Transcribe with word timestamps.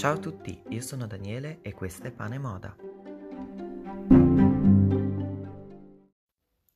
Ciao 0.00 0.14
a 0.14 0.18
tutti, 0.18 0.58
io 0.70 0.80
sono 0.80 1.06
Daniele 1.06 1.60
e 1.60 1.74
questo 1.74 2.06
è 2.06 2.10
Pane 2.10 2.38
Moda. 2.38 2.74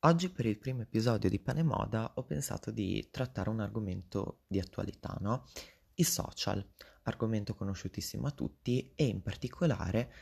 Oggi 0.01 0.29
per 0.29 0.45
il 0.45 0.59
primo 0.59 0.83
episodio 0.83 1.27
di 1.27 1.39
Pane 1.39 1.63
Moda 1.63 2.11
ho 2.17 2.23
pensato 2.23 2.69
di 2.69 3.07
trattare 3.09 3.49
un 3.49 3.61
argomento 3.61 4.43
di 4.45 4.59
attualità, 4.59 5.17
no? 5.21 5.47
I 5.95 6.03
social, 6.03 6.63
argomento 7.05 7.55
conosciutissimo 7.55 8.27
a 8.27 8.31
tutti 8.31 8.93
e 8.93 9.05
in 9.05 9.23
particolare 9.23 10.13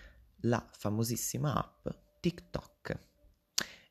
la 0.44 0.66
famosissima 0.72 1.56
app 1.56 1.86
TikTok. 2.22 3.00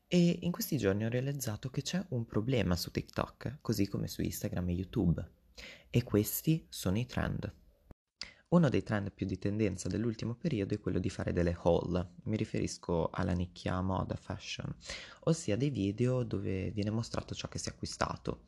E 0.07 0.39
in 0.41 0.51
questi 0.51 0.79
giorni 0.79 1.05
ho 1.05 1.11
realizzato 1.11 1.69
che 1.69 1.83
c'è 1.83 2.03
un 2.13 2.25
problema 2.25 2.77
su 2.77 2.91
TikTok, 2.91 3.59
così 3.61 3.87
come 3.89 4.09
su 4.09 4.23
Instagram 4.23 4.71
e 4.71 4.73
YouTube, 4.73 5.31
e 5.91 6.03
questi 6.03 6.65
sono 6.71 6.97
i 6.97 7.05
trend. 7.05 7.61
Uno 8.53 8.69
dei 8.69 8.83
trend 8.83 9.13
più 9.13 9.25
di 9.25 9.39
tendenza 9.39 9.89
dell'ultimo 9.89 10.35
periodo 10.35 10.75
è 10.75 10.79
quello 10.79 10.99
di 10.99 11.09
fare 11.09 11.33
delle 11.33 11.57
haul, 11.63 12.07
mi 12.25 12.37
riferisco 12.37 13.09
alla 13.11 13.33
nicchia 13.33 13.81
moda 13.81 14.15
fashion, 14.15 14.71
ossia 15.21 15.57
dei 15.57 15.71
video 15.71 16.23
dove 16.23 16.71
viene 16.71 16.91
mostrato 16.91 17.35
ciò 17.35 17.49
che 17.49 17.57
si 17.57 17.71
è 17.71 17.73
acquistato. 17.73 18.43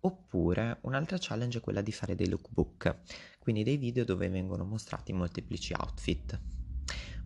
Oppure 0.00 0.78
un'altra 0.80 1.18
challenge 1.20 1.58
è 1.58 1.60
quella 1.60 1.82
di 1.82 1.92
fare 1.92 2.16
dei 2.16 2.28
lookbook, 2.28 2.96
quindi 3.38 3.62
dei 3.62 3.76
video 3.76 4.04
dove 4.04 4.28
vengono 4.28 4.64
mostrati 4.64 5.12
molteplici 5.12 5.72
outfit. 5.72 6.40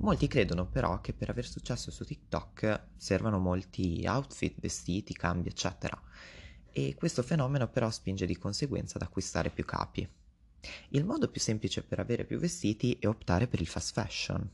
Molti 0.01 0.29
credono 0.29 0.69
però 0.69 1.01
che 1.01 1.15
per 1.15 1.31
aver 1.31 1.47
successo 1.47 1.91
su 1.91 2.05
TikTok 2.05 2.89
servano 2.99 3.39
molti 3.39 4.05
outfit, 4.07 4.61
vestiti, 4.61 5.15
cambi, 5.15 5.49
eccetera. 5.49 5.99
E 6.71 6.95
questo 6.95 7.23
fenomeno 7.23 7.71
però 7.71 7.89
spinge 7.91 8.27
di 8.27 8.37
conseguenza 8.37 8.97
ad 8.97 9.03
acquistare 9.03 9.49
più 9.49 9.65
capi. 9.65 10.07
Il 10.91 11.05
modo 11.05 11.31
più 11.31 11.41
semplice 11.41 11.83
per 11.83 12.01
avere 12.01 12.25
più 12.25 12.39
vestiti 12.39 12.97
è 12.99 13.07
optare 13.07 13.47
per 13.47 13.61
il 13.61 13.67
fast 13.67 13.93
fashion. 13.93 14.51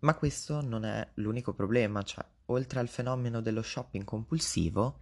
Ma 0.00 0.14
questo 0.14 0.60
non 0.60 0.84
è 0.84 1.08
l'unico 1.14 1.52
problema, 1.54 2.02
cioè, 2.02 2.24
oltre 2.46 2.80
al 2.80 2.88
fenomeno 2.88 3.40
dello 3.40 3.62
shopping 3.62 4.04
compulsivo, 4.04 5.00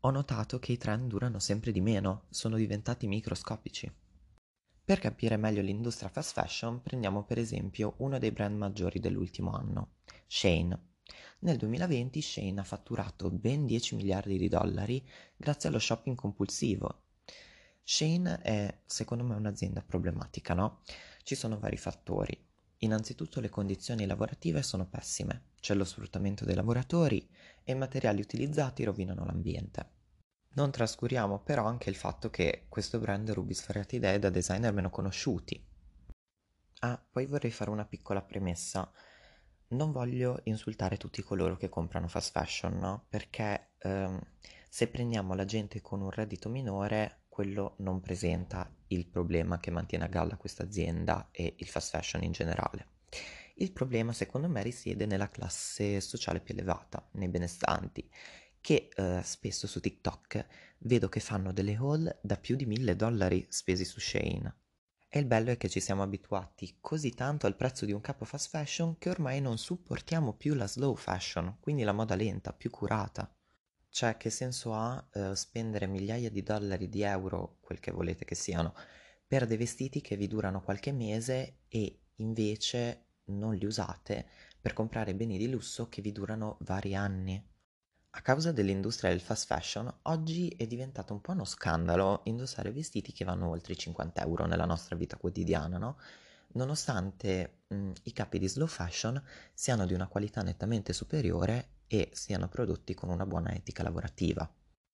ho 0.00 0.10
notato 0.10 0.58
che 0.58 0.72
i 0.72 0.76
trend 0.76 1.08
durano 1.08 1.38
sempre 1.38 1.70
di 1.70 1.80
meno, 1.80 2.24
sono 2.30 2.56
diventati 2.56 3.06
microscopici. 3.06 3.90
Per 4.84 4.98
capire 4.98 5.36
meglio 5.36 5.62
l'industria 5.62 6.10
fast 6.10 6.32
fashion, 6.32 6.82
prendiamo 6.82 7.24
per 7.24 7.38
esempio 7.38 7.94
uno 7.98 8.18
dei 8.18 8.32
brand 8.32 8.56
maggiori 8.56 9.00
dell'ultimo 9.00 9.52
anno, 9.52 9.94
Shane. 10.26 10.92
Nel 11.40 11.56
2020 11.56 12.20
Shane 12.20 12.60
ha 12.60 12.64
fatturato 12.64 13.30
ben 13.30 13.66
10 13.66 13.96
miliardi 13.96 14.36
di 14.36 14.48
dollari 14.48 15.06
grazie 15.36 15.68
allo 15.68 15.78
shopping 15.78 16.16
compulsivo 16.16 17.03
Shane 17.86 18.40
è 18.40 18.78
secondo 18.86 19.24
me 19.24 19.34
un'azienda 19.34 19.82
problematica, 19.82 20.54
no? 20.54 20.80
Ci 21.22 21.34
sono 21.34 21.58
vari 21.58 21.76
fattori. 21.76 22.34
Innanzitutto 22.78 23.40
le 23.40 23.50
condizioni 23.50 24.06
lavorative 24.06 24.62
sono 24.62 24.86
pessime, 24.86 25.50
c'è 25.60 25.74
lo 25.74 25.84
sfruttamento 25.84 26.46
dei 26.46 26.54
lavoratori 26.54 27.28
e 27.62 27.72
i 27.72 27.76
materiali 27.76 28.22
utilizzati 28.22 28.84
rovinano 28.84 29.24
l'ambiente. 29.26 29.88
Non 30.54 30.70
trascuriamo 30.70 31.40
però 31.40 31.66
anche 31.66 31.90
il 31.90 31.96
fatto 31.96 32.30
che 32.30 32.66
questo 32.68 32.98
brand 32.98 33.30
rubi 33.30 33.54
svariate 33.54 33.96
idee 33.96 34.18
da 34.18 34.30
designer 34.30 34.72
meno 34.72 34.88
conosciuti. 34.88 35.62
Ah, 36.80 37.02
poi 37.10 37.26
vorrei 37.26 37.50
fare 37.50 37.70
una 37.70 37.84
piccola 37.84 38.22
premessa. 38.22 38.90
Non 39.68 39.92
voglio 39.92 40.40
insultare 40.44 40.96
tutti 40.96 41.22
coloro 41.22 41.56
che 41.56 41.68
comprano 41.68 42.08
fast 42.08 42.30
fashion, 42.32 42.78
no? 42.78 43.06
Perché 43.08 43.72
ehm, 43.78 44.20
se 44.68 44.88
prendiamo 44.88 45.34
la 45.34 45.44
gente 45.44 45.80
con 45.80 46.00
un 46.00 46.10
reddito 46.10 46.48
minore 46.48 47.23
quello 47.34 47.74
non 47.78 48.00
presenta 48.00 48.72
il 48.86 49.08
problema 49.08 49.58
che 49.58 49.72
mantiene 49.72 50.04
a 50.04 50.08
galla 50.08 50.36
questa 50.36 50.62
azienda 50.62 51.30
e 51.32 51.56
il 51.58 51.66
fast 51.66 51.90
fashion 51.90 52.22
in 52.22 52.30
generale. 52.30 52.86
Il 53.56 53.72
problema 53.72 54.12
secondo 54.12 54.48
me 54.48 54.62
risiede 54.62 55.04
nella 55.04 55.28
classe 55.28 56.00
sociale 56.00 56.38
più 56.38 56.54
elevata, 56.54 57.04
nei 57.14 57.26
benestanti, 57.26 58.08
che 58.60 58.88
eh, 58.94 59.20
spesso 59.24 59.66
su 59.66 59.80
TikTok 59.80 60.46
vedo 60.78 61.08
che 61.08 61.18
fanno 61.18 61.52
delle 61.52 61.74
haul 61.74 62.20
da 62.22 62.36
più 62.36 62.54
di 62.54 62.66
mille 62.66 62.94
dollari 62.94 63.44
spesi 63.48 63.84
su 63.84 63.98
Shane. 63.98 64.54
E 65.08 65.18
il 65.18 65.26
bello 65.26 65.50
è 65.50 65.56
che 65.56 65.68
ci 65.68 65.80
siamo 65.80 66.04
abituati 66.04 66.76
così 66.80 67.14
tanto 67.14 67.48
al 67.48 67.56
prezzo 67.56 67.84
di 67.84 67.90
un 67.90 68.00
capo 68.00 68.24
fast 68.24 68.48
fashion 68.48 68.96
che 68.96 69.10
ormai 69.10 69.40
non 69.40 69.58
supportiamo 69.58 70.34
più 70.34 70.54
la 70.54 70.68
slow 70.68 70.94
fashion, 70.94 71.56
quindi 71.58 71.82
la 71.82 71.92
moda 71.92 72.14
lenta, 72.14 72.52
più 72.52 72.70
curata. 72.70 73.28
Cioè, 73.94 74.16
che 74.16 74.28
senso 74.28 74.74
ha 74.74 75.08
eh, 75.12 75.36
spendere 75.36 75.86
migliaia 75.86 76.28
di 76.28 76.42
dollari, 76.42 76.88
di 76.88 77.02
euro, 77.02 77.58
quel 77.60 77.78
che 77.78 77.92
volete 77.92 78.24
che 78.24 78.34
siano, 78.34 78.74
per 79.24 79.46
dei 79.46 79.56
vestiti 79.56 80.00
che 80.00 80.16
vi 80.16 80.26
durano 80.26 80.62
qualche 80.62 80.90
mese 80.90 81.58
e 81.68 82.00
invece 82.16 83.10
non 83.26 83.54
li 83.54 83.64
usate 83.64 84.26
per 84.60 84.72
comprare 84.72 85.14
beni 85.14 85.38
di 85.38 85.48
lusso 85.48 85.88
che 85.88 86.02
vi 86.02 86.10
durano 86.10 86.56
vari 86.62 86.96
anni? 86.96 87.40
A 88.10 88.20
causa 88.20 88.50
dell'industria 88.50 89.10
del 89.10 89.20
fast 89.20 89.46
fashion, 89.46 89.96
oggi 90.02 90.48
è 90.48 90.66
diventato 90.66 91.12
un 91.12 91.20
po' 91.20 91.30
uno 91.30 91.44
scandalo 91.44 92.22
indossare 92.24 92.72
vestiti 92.72 93.12
che 93.12 93.24
vanno 93.24 93.48
oltre 93.50 93.74
i 93.74 93.78
50 93.78 94.22
euro 94.22 94.46
nella 94.46 94.64
nostra 94.66 94.96
vita 94.96 95.16
quotidiana, 95.16 95.78
no? 95.78 95.98
Nonostante 96.54 97.62
mh, 97.68 97.92
i 98.02 98.12
capi 98.12 98.40
di 98.40 98.48
slow 98.48 98.66
fashion 98.66 99.22
siano 99.52 99.86
di 99.86 99.94
una 99.94 100.08
qualità 100.08 100.42
nettamente 100.42 100.92
superiore 100.92 101.73
e 101.86 102.10
siano 102.12 102.48
prodotti 102.48 102.94
con 102.94 103.08
una 103.08 103.26
buona 103.26 103.54
etica 103.54 103.82
lavorativa. 103.82 104.50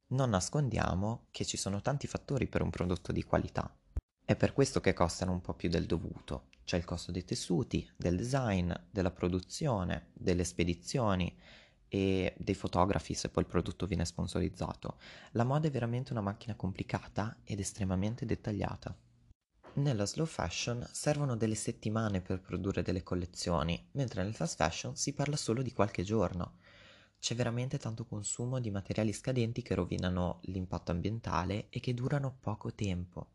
Non 0.09 0.31
nascondiamo 0.31 1.27
che 1.31 1.45
ci 1.45 1.57
sono 1.57 1.81
tanti 1.81 2.07
fattori 2.07 2.47
per 2.47 2.63
un 2.63 2.71
prodotto 2.71 3.13
di 3.13 3.23
qualità. 3.23 3.73
È 4.25 4.37
per 4.37 4.53
questo 4.53 4.81
che 4.81 4.93
costano 4.93 5.33
un 5.33 5.41
po' 5.41 5.55
più 5.55 5.69
del 5.69 5.87
dovuto. 5.87 6.49
C'è 6.65 6.77
il 6.77 6.85
costo 6.85 7.11
dei 7.11 7.25
tessuti, 7.25 7.89
del 7.97 8.17
design, 8.17 8.73
della 8.91 9.11
produzione, 9.11 10.11
delle 10.13 10.45
spedizioni 10.45 11.37
e 11.89 12.35
dei 12.39 12.55
fotografi 12.55 13.15
se 13.15 13.29
poi 13.29 13.43
il 13.43 13.49
prodotto 13.49 13.87
viene 13.87 14.05
sponsorizzato. 14.05 14.99
La 15.33 15.45
moda 15.45 15.67
è 15.67 15.71
veramente 15.71 16.13
una 16.13 16.21
macchina 16.21 16.55
complicata 16.55 17.39
ed 17.43 17.59
estremamente 17.59 18.25
dettagliata. 18.25 18.97
Nella 19.75 20.07
slow 20.07 20.27
fashion 20.27 20.87
servono 20.91 21.37
delle 21.37 21.55
settimane 21.55 22.21
per 22.21 22.41
produrre 22.41 22.83
delle 22.83 23.03
collezioni, 23.03 23.89
mentre 23.93 24.23
nel 24.23 24.35
fast 24.35 24.57
fashion 24.57 24.97
si 24.97 25.13
parla 25.13 25.37
solo 25.37 25.63
di 25.63 25.73
qualche 25.73 26.03
giorno. 26.03 26.59
C'è 27.21 27.35
veramente 27.35 27.77
tanto 27.77 28.07
consumo 28.07 28.61
di 28.61 28.71
materiali 28.71 29.13
scadenti 29.13 29.61
che 29.61 29.75
rovinano 29.75 30.41
l'impatto 30.45 30.91
ambientale 30.91 31.67
e 31.69 31.79
che 31.79 31.93
durano 31.93 32.39
poco 32.41 32.73
tempo. 32.73 33.33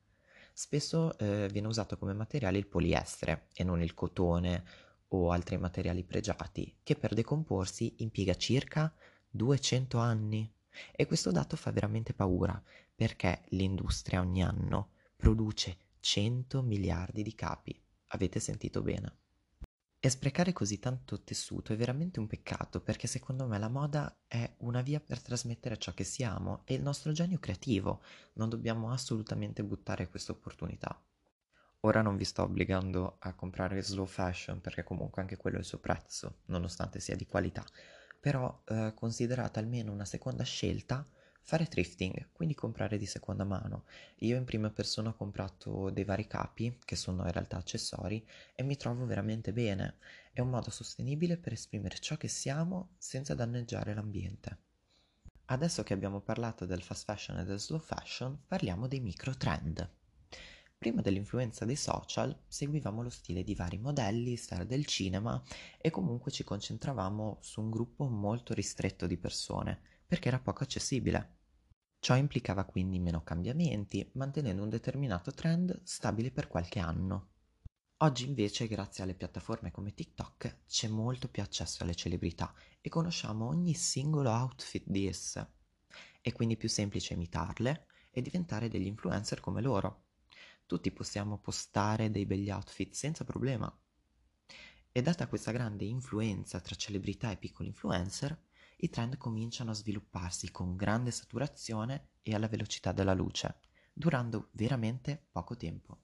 Spesso 0.52 1.16
eh, 1.20 1.48
viene 1.52 1.68
usato 1.68 1.96
come 1.96 2.14
materiale 2.14 2.58
il 2.58 2.66
poliestere 2.66 3.48
e 3.54 3.64
non 3.64 3.84
il 3.84 3.94
cotone 3.94 4.64
o 5.10 5.32
altri 5.32 5.58
materiali 5.58 6.04
pregiati, 6.04 6.78
che 6.82 6.96
per 6.96 7.14
decomporsi 7.14 7.94
impiega 7.98 8.36
circa 8.36 8.92
200 9.30 10.00
anni. 10.00 10.52
E 10.92 11.06
questo 11.06 11.32
dato 11.32 11.56
fa 11.56 11.72
veramente 11.72 12.14
paura, 12.14 12.60
perché 12.96 13.44
l'industria 13.50 14.20
ogni 14.20 14.44
anno 14.44 14.90
produce 15.16 15.78
100 16.00 16.64
miliardi 16.64 17.22
di 17.22 17.36
capi. 17.36 17.80
Avete 18.08 18.40
sentito 18.40 18.82
bene. 18.82 19.25
E 20.06 20.10
sprecare 20.12 20.54
così 20.54 20.78
tanto 20.78 21.24
tessuto 21.24 21.74
è 21.74 21.76
veramente 21.76 22.20
un 22.20 22.28
peccato 22.28 22.80
perché 22.80 23.08
secondo 23.08 23.48
me 23.48 23.58
la 23.58 23.70
moda 23.70 24.16
è 24.28 24.48
una 24.58 24.84
via 24.84 25.00
per 25.00 25.20
trasmettere 25.20 25.80
ciò 25.80 25.96
che 25.96 26.04
siamo 26.04 26.62
e 26.66 26.76
il 26.76 26.84
nostro 26.84 27.12
genio 27.12 27.40
creativo. 27.40 28.04
Non 28.34 28.50
dobbiamo 28.50 28.92
assolutamente 28.92 29.64
buttare 29.64 30.08
questa 30.08 30.32
opportunità. 30.32 30.96
Ora 31.80 32.04
non 32.04 32.18
vi 32.18 32.24
sto 32.24 32.44
obbligando 32.44 33.16
a 33.18 33.34
comprare 33.34 33.82
slow 33.82 34.06
fashion 34.06 34.62
perché 34.62 34.84
comunque 34.84 35.24
anche 35.24 35.38
quello 35.38 35.58
è 35.58 35.62
il 35.62 35.66
suo 35.66 35.80
prezzo, 35.80 36.42
nonostante 36.46 37.00
sia 37.00 37.16
di 37.16 37.26
qualità. 37.26 37.66
Però 38.20 38.62
eh, 38.66 38.94
considerate 38.94 39.58
almeno 39.58 39.92
una 39.92 40.06
seconda 40.06 40.44
scelta 40.44 41.04
Fare 41.48 41.68
thrifting, 41.68 42.30
quindi 42.32 42.56
comprare 42.56 42.98
di 42.98 43.06
seconda 43.06 43.44
mano. 43.44 43.86
Io 44.22 44.36
in 44.36 44.46
prima 44.46 44.72
persona 44.72 45.10
ho 45.10 45.16
comprato 45.16 45.92
dei 45.92 46.04
vari 46.04 46.26
capi, 46.26 46.80
che 46.84 46.96
sono 46.96 47.24
in 47.24 47.32
realtà 47.32 47.58
accessori, 47.58 48.28
e 48.56 48.64
mi 48.64 48.76
trovo 48.78 49.06
veramente 49.06 49.54
bene. 49.54 49.98
È 50.34 50.42
un 50.42 50.50
modo 50.50 50.72
sostenibile 50.72 51.38
per 51.38 51.54
esprimere 51.54 52.00
ciò 52.00 52.18
che 52.18 52.30
siamo 52.30 52.96
senza 52.98 53.36
danneggiare 53.36 53.94
l'ambiente. 53.94 54.58
Adesso 55.46 55.84
che 55.84 55.94
abbiamo 55.94 56.20
parlato 56.20 56.66
del 56.66 56.82
fast 56.82 57.04
fashion 57.04 57.38
e 57.38 57.46
del 57.46 57.60
slow 57.60 57.80
fashion, 57.80 58.42
parliamo 58.48 58.88
dei 58.88 59.00
micro 59.00 59.38
trend. 59.38 59.88
Prima 60.80 61.02
dell'influenza 61.02 61.64
dei 61.64 61.76
social 61.76 62.36
seguivamo 62.48 63.04
lo 63.04 63.12
stile 63.12 63.44
di 63.44 63.54
vari 63.54 63.78
modelli, 63.78 64.36
star 64.36 64.66
del 64.66 64.88
cinema 64.88 65.40
e 65.78 65.92
comunque 65.92 66.32
ci 66.32 66.44
concentravamo 66.44 67.38
su 67.42 67.62
un 67.62 67.70
gruppo 67.70 68.08
molto 68.08 68.56
ristretto 68.56 69.06
di 69.06 69.18
persone 69.18 69.94
perché 70.08 70.28
era 70.28 70.40
poco 70.40 70.64
accessibile. 70.64 71.35
Ciò 72.06 72.16
implicava 72.16 72.66
quindi 72.66 73.00
meno 73.00 73.24
cambiamenti, 73.24 74.08
mantenendo 74.14 74.62
un 74.62 74.70
determinato 74.70 75.32
trend 75.32 75.82
stabile 75.82 76.30
per 76.30 76.48
qualche 76.48 76.78
anno. 76.78 77.30
Oggi 77.98 78.28
invece, 78.28 78.68
grazie 78.68 79.02
alle 79.02 79.16
piattaforme 79.16 79.72
come 79.72 79.92
TikTok, 79.92 80.66
c'è 80.68 80.88
molto 80.88 81.30
più 81.30 81.42
accesso 81.42 81.82
alle 81.82 81.96
celebrità 81.96 82.54
e 82.80 82.90
conosciamo 82.90 83.48
ogni 83.48 83.74
singolo 83.74 84.30
outfit 84.30 84.84
di 84.86 85.08
esse. 85.08 85.54
È 86.22 86.32
quindi 86.32 86.58
più 86.58 86.70
semplice 86.70 87.16
imitarle 87.16 87.88
e 88.12 88.22
diventare 88.22 88.68
degli 88.68 88.86
influencer 88.86 89.40
come 89.40 89.64
loro. 89.64 90.04
tutti 90.68 90.92
possiamo 90.92 91.40
postare 91.40 92.12
dei 92.12 92.28
begli 92.28 92.52
outfit 92.52 92.94
senza 92.94 93.24
problema. 93.24 93.76
E 94.92 95.02
data 95.02 95.26
questa 95.26 95.52
grande 95.52 95.86
influenza 95.86 96.60
tra 96.60 96.76
celebrità 96.76 97.32
e 97.32 97.38
piccoli 97.38 97.70
influencer, 97.70 98.40
i 98.78 98.90
trend 98.90 99.18
cominciano 99.18 99.72
a 99.72 99.76
svilupparsi 99.76 100.52
con 100.52 100.76
grande 100.76 101.12
saturazione 101.12 102.10
e 102.22 102.36
alla 102.36 102.48
velocità 102.48 102.92
della 102.92 103.14
luce, 103.14 103.60
durando 103.94 104.50
veramente 104.52 105.28
poco 105.32 105.56
tempo. 105.56 106.00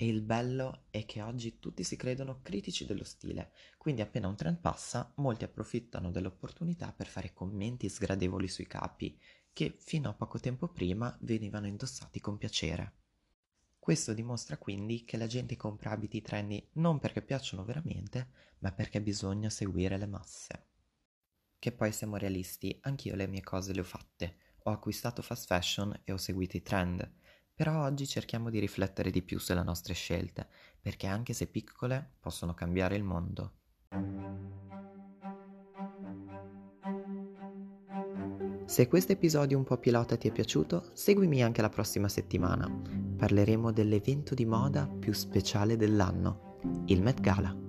E 0.00 0.06
il 0.06 0.22
bello 0.22 0.84
è 0.90 1.04
che 1.04 1.22
oggi 1.22 1.58
tutti 1.58 1.82
si 1.82 1.96
credono 1.96 2.40
critici 2.40 2.86
dello 2.86 3.02
stile, 3.02 3.50
quindi 3.76 4.00
appena 4.00 4.28
un 4.28 4.36
trend 4.36 4.58
passa, 4.58 5.12
molti 5.16 5.42
approfittano 5.42 6.12
dell'opportunità 6.12 6.92
per 6.92 7.08
fare 7.08 7.32
commenti 7.32 7.88
sgradevoli 7.88 8.46
sui 8.46 8.68
capi, 8.68 9.18
che 9.52 9.74
fino 9.76 10.08
a 10.08 10.14
poco 10.14 10.38
tempo 10.38 10.68
prima 10.68 11.16
venivano 11.22 11.66
indossati 11.66 12.20
con 12.20 12.38
piacere. 12.38 12.92
Questo 13.76 14.14
dimostra 14.14 14.56
quindi 14.56 15.04
che 15.04 15.16
la 15.16 15.26
gente 15.26 15.56
compra 15.56 15.90
abiti 15.90 16.20
trendy 16.20 16.68
non 16.74 17.00
perché 17.00 17.20
piacciono 17.20 17.64
veramente, 17.64 18.30
ma 18.58 18.70
perché 18.70 19.00
bisogna 19.00 19.50
seguire 19.50 19.98
le 19.98 20.06
masse. 20.06 20.66
Che 21.60 21.72
poi 21.72 21.90
siamo 21.90 22.16
realisti, 22.16 22.78
anch'io 22.82 23.16
le 23.16 23.26
mie 23.26 23.42
cose 23.42 23.72
le 23.72 23.80
ho 23.80 23.84
fatte, 23.84 24.36
ho 24.62 24.70
acquistato 24.70 25.22
fast 25.22 25.46
fashion 25.46 26.02
e 26.04 26.12
ho 26.12 26.16
seguito 26.16 26.56
i 26.56 26.62
trend, 26.62 27.10
però 27.52 27.82
oggi 27.82 28.06
cerchiamo 28.06 28.48
di 28.48 28.60
riflettere 28.60 29.10
di 29.10 29.22
più 29.22 29.40
sulle 29.40 29.64
nostre 29.64 29.92
scelte, 29.92 30.46
perché 30.80 31.08
anche 31.08 31.32
se 31.32 31.48
piccole 31.48 32.12
possono 32.20 32.54
cambiare 32.54 32.94
il 32.94 33.02
mondo. 33.02 33.54
Se 38.64 38.86
questo 38.86 39.10
episodio 39.10 39.58
un 39.58 39.64
po' 39.64 39.78
pilota 39.78 40.16
ti 40.16 40.28
è 40.28 40.30
piaciuto, 40.30 40.90
seguimi 40.92 41.42
anche 41.42 41.62
la 41.62 41.70
prossima 41.70 42.08
settimana. 42.08 42.70
Parleremo 43.16 43.72
dell'evento 43.72 44.34
di 44.34 44.44
moda 44.44 44.86
più 44.86 45.12
speciale 45.12 45.76
dell'anno, 45.76 46.84
il 46.86 47.02
Met 47.02 47.20
Gala. 47.20 47.67